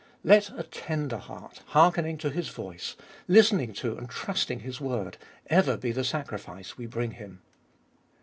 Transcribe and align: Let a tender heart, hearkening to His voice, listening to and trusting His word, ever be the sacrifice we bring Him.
Let 0.23 0.49
a 0.57 0.63
tender 0.63 1.17
heart, 1.19 1.61
hearkening 1.67 2.17
to 2.17 2.31
His 2.31 2.49
voice, 2.49 2.95
listening 3.27 3.71
to 3.73 3.95
and 3.99 4.09
trusting 4.09 4.61
His 4.61 4.81
word, 4.81 5.19
ever 5.45 5.77
be 5.77 5.91
the 5.91 6.03
sacrifice 6.03 6.75
we 6.75 6.87
bring 6.87 7.11
Him. 7.11 7.43